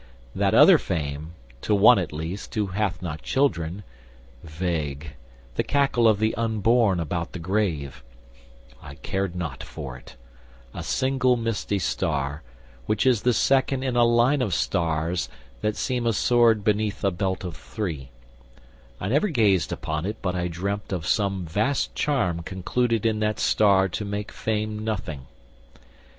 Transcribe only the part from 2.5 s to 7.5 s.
who hath not children, vague, The cackle of the unborn about the